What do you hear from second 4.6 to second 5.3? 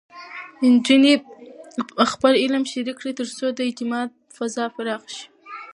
پراخه شي.